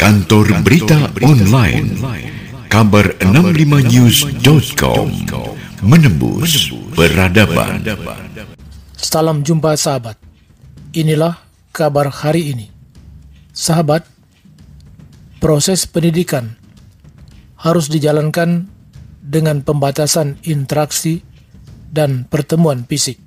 [0.00, 1.92] Kantor Berita Online
[2.72, 5.12] Kabar 65news.com
[5.84, 7.84] Menembus Peradaban
[8.96, 10.16] Salam jumpa sahabat.
[10.96, 11.44] Inilah
[11.76, 12.72] kabar hari ini.
[13.52, 14.08] Sahabat,
[15.36, 16.56] proses pendidikan
[17.60, 18.72] harus dijalankan
[19.20, 21.20] dengan pembatasan interaksi
[21.92, 23.20] dan pertemuan fisik.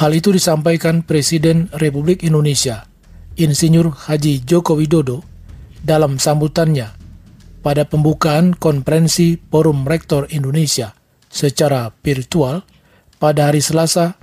[0.00, 2.88] Hal itu disampaikan Presiden Republik Indonesia
[3.36, 5.20] Insinyur Haji Joko Widodo
[5.84, 6.88] dalam sambutannya
[7.60, 10.96] pada pembukaan konferensi Forum Rektor Indonesia
[11.28, 12.64] secara virtual
[13.20, 14.16] pada hari Selasa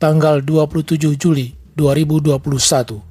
[0.00, 3.04] tanggal 27 Juli 2021.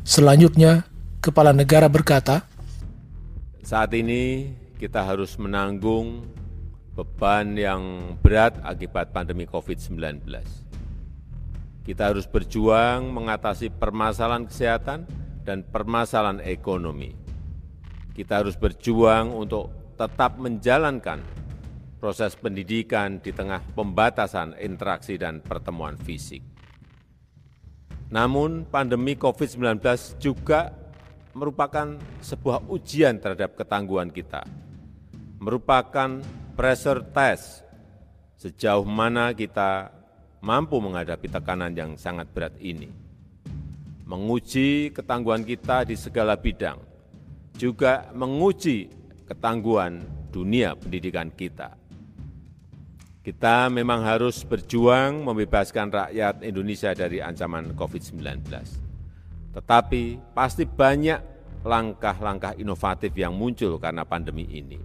[0.00, 0.88] Selanjutnya,
[1.20, 2.48] Kepala Negara berkata,
[3.60, 4.48] Saat ini
[4.80, 6.24] kita harus menanggung
[6.96, 10.24] beban yang berat akibat pandemi COVID-19
[11.82, 15.02] kita harus berjuang mengatasi permasalahan kesehatan
[15.42, 17.10] dan permasalahan ekonomi.
[18.14, 21.18] Kita harus berjuang untuk tetap menjalankan
[21.98, 26.42] proses pendidikan di tengah pembatasan interaksi dan pertemuan fisik.
[28.12, 29.82] Namun, pandemi COVID-19
[30.20, 30.74] juga
[31.32, 34.44] merupakan sebuah ujian terhadap ketangguhan kita,
[35.40, 36.20] merupakan
[36.52, 37.64] pressure test
[38.36, 40.01] sejauh mana kita
[40.42, 42.90] mampu menghadapi tekanan yang sangat berat ini.
[44.04, 46.82] Menguji ketangguhan kita di segala bidang,
[47.56, 48.90] juga menguji
[49.24, 50.02] ketangguhan
[50.34, 51.78] dunia pendidikan kita.
[53.22, 58.42] Kita memang harus berjuang membebaskan rakyat Indonesia dari ancaman COVID-19.
[59.54, 61.20] Tetapi pasti banyak
[61.62, 64.80] langkah-langkah inovatif yang muncul karena pandemi ini.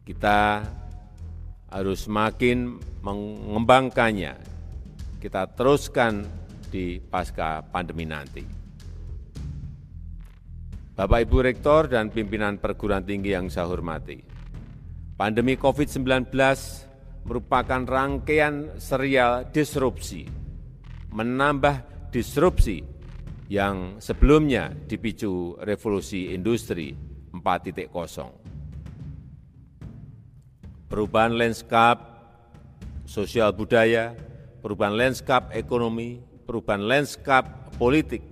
[0.00, 0.64] Kita
[1.70, 4.34] harus semakin mengembangkannya.
[5.22, 6.26] Kita teruskan
[6.70, 8.44] di pasca pandemi nanti.
[10.94, 14.20] Bapak Ibu Rektor dan pimpinan perguruan tinggi yang saya hormati,
[15.16, 16.28] pandemi COVID-19
[17.24, 20.28] merupakan rangkaian serial disrupsi,
[21.08, 22.84] menambah disrupsi
[23.48, 26.92] yang sebelumnya dipicu revolusi industri
[27.32, 28.49] 4.0
[30.90, 32.02] perubahan lanskap
[33.06, 34.10] sosial budaya,
[34.58, 38.26] perubahan lanskap ekonomi, perubahan lanskap politik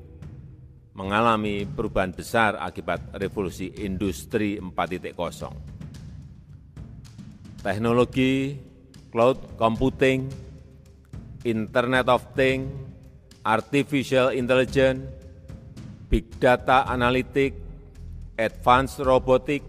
[0.99, 5.15] mengalami perubahan besar akibat revolusi industri 4.0.
[7.63, 8.59] Teknologi,
[9.15, 10.27] cloud computing,
[11.47, 12.67] Internet of Things,
[13.47, 15.07] artificial intelligence,
[16.11, 17.55] big data analytic,
[18.35, 19.63] advanced robotic,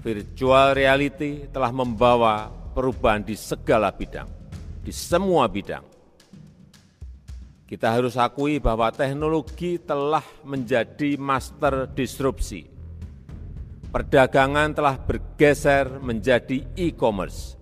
[0.00, 4.26] virtual reality telah membawa perubahan di segala bidang,
[4.80, 5.84] di semua bidang.
[7.68, 12.66] Kita harus akui bahwa teknologi telah menjadi master disrupsi.
[13.94, 17.54] Perdagangan telah bergeser menjadi e-commerce.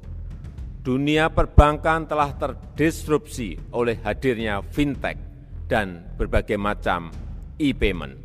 [0.81, 5.21] Dunia perbankan telah terdisrupsi oleh hadirnya fintech
[5.69, 7.13] dan berbagai macam
[7.61, 8.17] e-payment.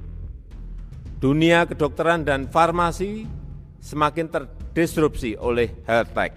[1.19, 3.27] Dunia kedokteran dan farmasi
[3.83, 6.31] semakin terdisrupsi oleh health tech.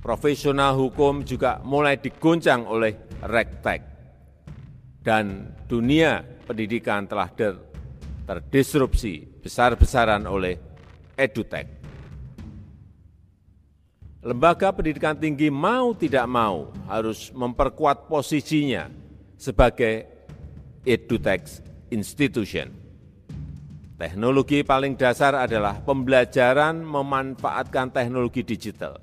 [0.00, 3.84] Profesional hukum juga mulai diguncang oleh regtech.
[5.04, 7.54] Dan dunia pendidikan telah ter,
[8.24, 10.56] terdisrupsi besar-besaran oleh
[11.14, 11.68] edutech.
[14.22, 18.86] Lembaga pendidikan tinggi mau tidak mau harus memperkuat posisinya
[19.34, 20.06] sebagai
[20.86, 21.58] edutech
[21.90, 22.81] institution
[24.02, 28.98] Teknologi paling dasar adalah pembelajaran memanfaatkan teknologi digital.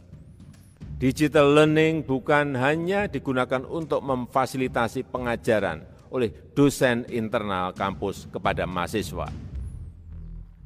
[0.99, 9.31] Digital learning bukan hanya digunakan untuk memfasilitasi pengajaran oleh dosen internal kampus kepada mahasiswa.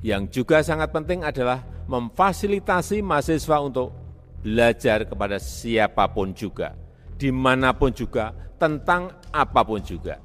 [0.01, 3.93] Yang juga sangat penting adalah memfasilitasi mahasiswa untuk
[4.41, 6.73] belajar kepada siapa pun juga,
[7.21, 10.17] di mana pun juga, tentang apa pun juga.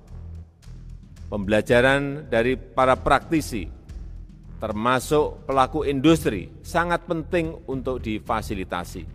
[1.29, 3.77] Pembelajaran dari para praktisi
[4.59, 9.07] termasuk pelaku industri, sangat penting untuk difasilitasi.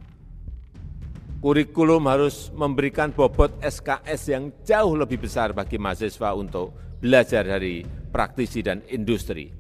[1.44, 6.72] Kurikulum harus memberikan bobot SKS yang jauh lebih besar bagi mahasiswa untuk
[7.04, 9.52] belajar dari praktisi dan industri.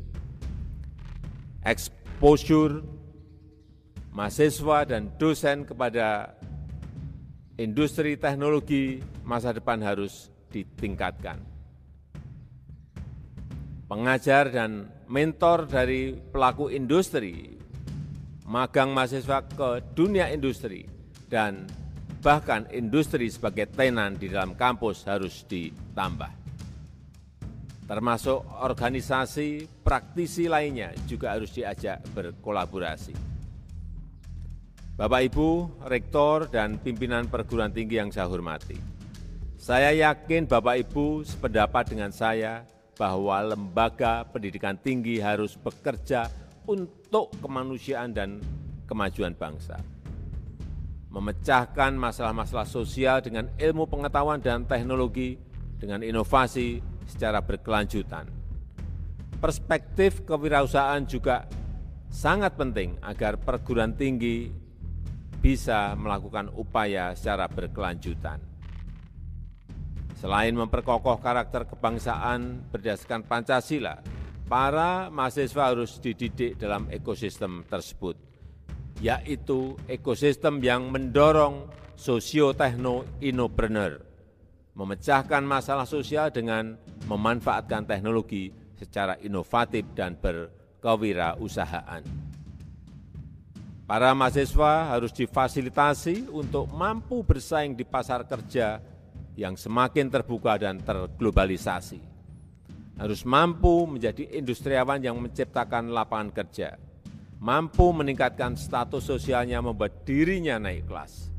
[1.59, 2.79] Exposure
[4.15, 6.39] mahasiswa dan dosen kepada
[7.59, 11.53] industri teknologi masa depan harus ditingkatkan
[13.93, 17.55] pengajar dan mentor dari pelaku industri,
[18.47, 20.87] magang mahasiswa ke dunia industri,
[21.27, 21.67] dan
[22.23, 26.43] bahkan industri sebagai tenan di dalam kampus harus ditambah.
[27.83, 33.11] termasuk organisasi praktisi lainnya juga harus diajak berkolaborasi.
[34.93, 35.49] Bapak Ibu,
[35.89, 38.77] Rektor dan pimpinan perguruan tinggi yang saya hormati,
[39.57, 42.61] saya yakin Bapak Ibu sependapat dengan saya
[42.93, 46.29] bahwa lembaga pendidikan tinggi harus bekerja
[46.69, 48.39] untuk kemanusiaan dan
[48.85, 49.81] kemajuan bangsa.
[51.13, 55.37] Memecahkan masalah-masalah sosial dengan ilmu pengetahuan dan teknologi
[55.77, 58.25] dengan inovasi secara berkelanjutan.
[59.37, 61.45] Perspektif kewirausahaan juga
[62.07, 64.49] sangat penting agar perguruan tinggi
[65.43, 68.52] bisa melakukan upaya secara berkelanjutan.
[70.23, 73.99] Selain memperkokoh karakter kebangsaan berdasarkan Pancasila,
[74.47, 78.15] para mahasiswa harus dididik dalam ekosistem tersebut,
[79.03, 81.67] yaitu ekosistem yang mendorong
[81.99, 83.99] sosio-tekno-inopreneur,
[84.71, 86.79] memecahkan masalah sosial dengan
[87.11, 91.99] memanfaatkan teknologi secara inovatif dan berkewirausahaan.
[93.83, 98.92] Para mahasiswa harus difasilitasi untuk mampu bersaing di pasar kerja
[99.33, 102.01] yang semakin terbuka dan terglobalisasi.
[102.93, 106.77] Harus mampu menjadi industriawan yang menciptakan lapangan kerja,
[107.41, 111.33] mampu meningkatkan status sosialnya membuat dirinya naik kelas,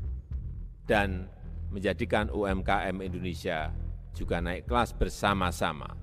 [0.83, 1.31] dan
[1.71, 3.71] menjadikan UMKM Indonesia
[4.11, 5.95] juga naik kelas bersama-sama.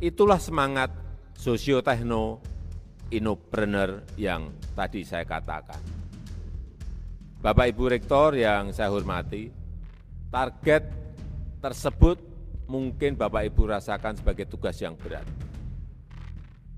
[0.00, 0.92] Itulah semangat
[1.36, 2.40] sosiotekno
[3.12, 5.80] inopreneur yang tadi saya katakan.
[7.40, 9.46] Bapak Ibu Rektor yang saya hormati,
[10.32, 11.05] target
[11.60, 12.18] tersebut
[12.66, 15.24] mungkin Bapak Ibu rasakan sebagai tugas yang berat.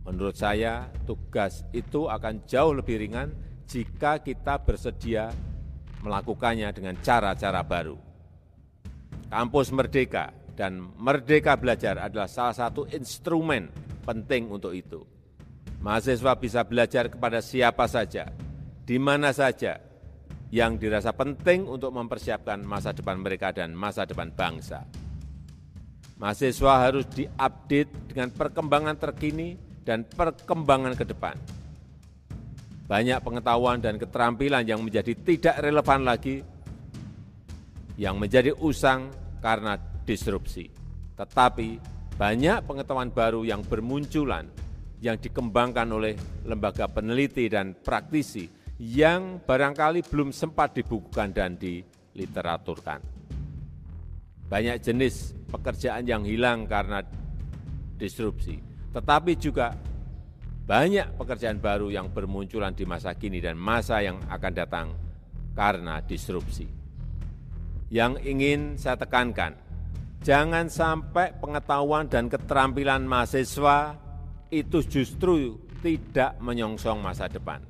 [0.09, 3.29] Menurut saya, tugas itu akan jauh lebih ringan
[3.69, 5.29] jika kita bersedia
[6.01, 8.01] melakukannya dengan cara-cara baru.
[9.29, 13.69] Kampus Merdeka dan Merdeka Belajar adalah salah satu instrumen
[14.09, 15.05] penting untuk itu.
[15.85, 18.33] Mahasiswa bisa belajar kepada siapa saja,
[18.89, 19.77] di mana saja,
[20.49, 24.85] yang dirasa penting untuk mempersiapkan masa depan mereka dan masa depan bangsa.
[26.19, 29.55] Mahasiswa harus diupdate dengan perkembangan terkini
[29.85, 31.37] dan perkembangan ke depan.
[32.89, 36.41] Banyak pengetahuan dan keterampilan yang menjadi tidak relevan lagi,
[38.01, 39.13] yang menjadi usang
[39.45, 39.77] karena
[40.09, 40.73] disrupsi.
[41.15, 41.69] Tetapi
[42.17, 44.49] banyak pengetahuan baru yang bermunculan,
[45.05, 46.17] yang dikembangkan oleh
[46.49, 53.03] lembaga peneliti dan praktisi yang barangkali belum sempat dibukukan dan diliteraturkan.
[54.49, 57.03] Banyak jenis pekerjaan yang hilang karena
[57.99, 58.63] disrupsi,
[58.95, 59.75] tetapi juga
[60.65, 64.89] banyak pekerjaan baru yang bermunculan di masa kini dan masa yang akan datang
[65.59, 66.71] karena disrupsi.
[67.91, 69.59] Yang ingin saya tekankan,
[70.23, 73.99] jangan sampai pengetahuan dan keterampilan mahasiswa
[74.55, 77.68] itu justru tidak menyongsong masa depan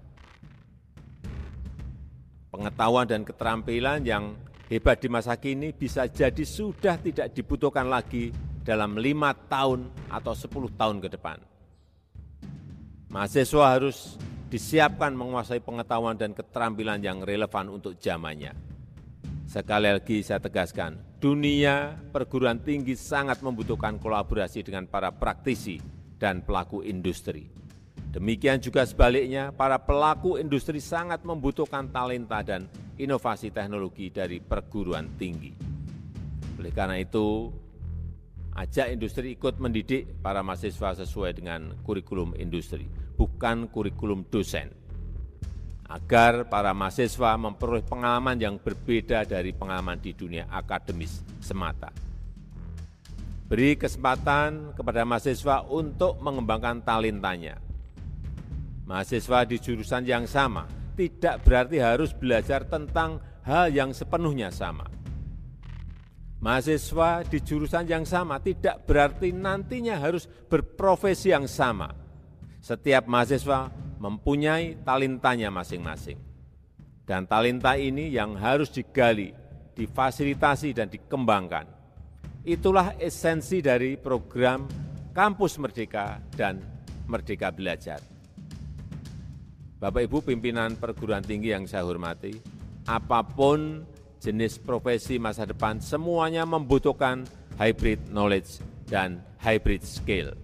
[2.59, 4.35] pengetahuan dan keterampilan yang
[4.67, 8.35] hebat di masa kini bisa jadi sudah tidak dibutuhkan lagi
[8.67, 11.39] dalam lima tahun atau sepuluh tahun ke depan.
[13.15, 14.19] Mahasiswa harus
[14.51, 18.53] disiapkan menguasai pengetahuan dan keterampilan yang relevan untuk zamannya.
[19.49, 25.81] Sekali lagi saya tegaskan, dunia perguruan tinggi sangat membutuhkan kolaborasi dengan para praktisi
[26.21, 27.49] dan pelaku industri.
[28.09, 32.65] Demikian juga sebaliknya, para pelaku industri sangat membutuhkan talenta dan
[32.97, 35.53] inovasi teknologi dari perguruan tinggi.
[36.57, 37.53] Oleh karena itu,
[38.57, 44.73] ajak industri ikut mendidik para mahasiswa sesuai dengan kurikulum industri, bukan kurikulum dosen.
[45.89, 51.93] Agar para mahasiswa memperoleh pengalaman yang berbeda dari pengalaman di dunia akademis semata.
[53.49, 57.68] Beri kesempatan kepada mahasiswa untuk mengembangkan talentanya,
[58.89, 60.65] mahasiswa di jurusan yang sama
[60.97, 64.89] tidak berarti harus belajar tentang hal yang sepenuhnya sama.
[66.41, 71.93] Mahasiswa di jurusan yang sama tidak berarti nantinya harus berprofesi yang sama.
[72.65, 73.69] Setiap mahasiswa
[74.01, 76.19] mempunyai talentanya masing-masing.
[77.05, 79.35] Dan talenta ini yang harus digali,
[79.75, 81.67] difasilitasi dan dikembangkan.
[82.47, 84.65] Itulah esensi dari program
[85.11, 86.63] Kampus Merdeka dan
[87.11, 88.18] Merdeka Belajar.
[89.79, 92.35] Bapak Ibu pimpinan perguruan tinggi yang saya hormati,
[92.91, 93.87] apa pun
[94.19, 97.23] jenis profesi masa depan semuanya membutuhkan
[97.63, 98.59] hybrid knowledge
[98.91, 100.35] dan hybrid skill.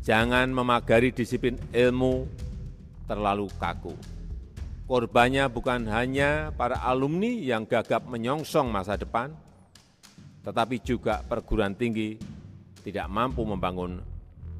[0.00, 2.24] Jangan memagari disiplin ilmu
[3.04, 3.92] terlalu kaku.
[4.88, 9.28] Korbannya bukan hanya para alumni yang gagap menyongsong masa depan,
[10.40, 12.16] tetapi juga perguruan tinggi
[12.80, 14.00] tidak mampu membangun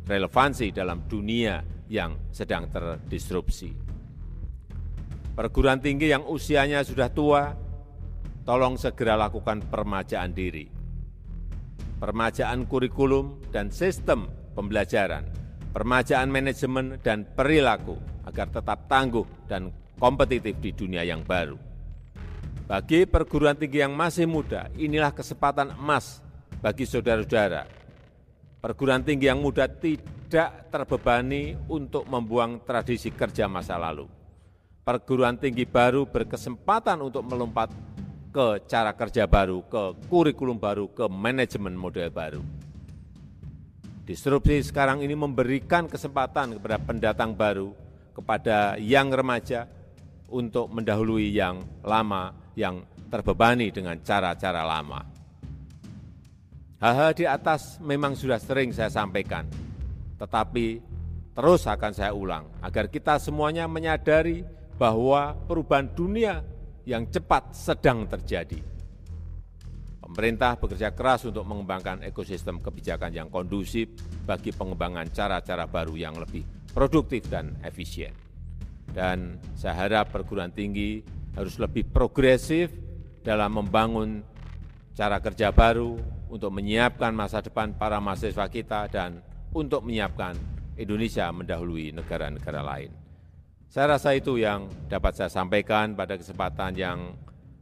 [0.04, 3.71] relevansi dalam dunia yang sedang terdisrupsi.
[5.39, 7.55] Perguruan tinggi yang usianya sudah tua,
[8.43, 10.67] tolong segera lakukan permajaan diri.
[12.03, 14.27] Permajaan kurikulum dan sistem
[14.59, 15.27] pembelajaran,
[15.71, 21.59] permajaan manajemen dan perilaku agar tetap tangguh dan kompetitif di dunia yang baru.
[22.65, 26.23] Bagi perguruan tinggi yang masih muda, inilah kesempatan emas
[26.63, 27.69] bagi saudara-saudara.
[28.63, 30.13] Perguruan tinggi yang muda tidak
[30.71, 34.11] terbebani untuk membuang tradisi kerja masa lalu.
[34.85, 37.71] Perguruan tinggi baru berkesempatan untuk melompat
[38.35, 42.43] ke cara kerja baru, ke kurikulum baru, ke manajemen model baru.
[44.05, 47.73] Disrupsi sekarang ini memberikan kesempatan kepada pendatang baru,
[48.12, 49.64] kepada yang remaja,
[50.35, 55.07] untuk mendahului yang lama, yang terbebani dengan cara-cara lama.
[56.83, 59.47] Hal-hal di atas memang sudah sering saya sampaikan,
[60.25, 60.81] tetapi
[61.37, 64.40] terus akan saya ulang agar kita semuanya menyadari
[64.81, 66.40] bahwa perubahan dunia
[66.88, 68.64] yang cepat sedang terjadi.
[70.00, 73.93] Pemerintah bekerja keras untuk mengembangkan ekosistem kebijakan yang kondusif
[74.25, 78.16] bagi pengembangan cara-cara baru yang lebih produktif dan efisien.
[78.88, 81.04] Dan saya harap perguruan tinggi
[81.37, 82.73] harus lebih progresif
[83.25, 84.23] dalam membangun
[84.95, 85.99] cara kerja baru,
[86.35, 89.23] untuk menyiapkan masa depan para mahasiswa kita dan
[89.55, 90.35] untuk menyiapkan
[90.75, 92.91] Indonesia mendahului negara-negara lain.
[93.71, 97.15] Saya rasa itu yang dapat saya sampaikan pada kesempatan yang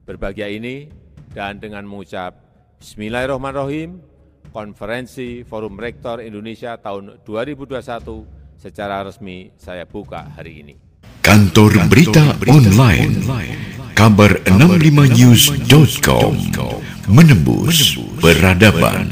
[0.05, 0.89] berbahagia ini
[1.33, 2.35] dan dengan mengucap
[2.83, 4.01] Bismillahirrahmanirrahim,
[4.51, 10.75] konferensi Forum Rektor Indonesia tahun 2021 secara resmi saya buka hari ini.
[11.23, 13.23] Kantor Berita Online
[13.95, 16.35] kabar65news.com
[17.07, 19.07] menembus peradaban.